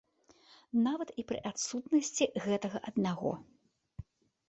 [0.87, 3.31] Нават і пры адсутнасці гэтага аднаго.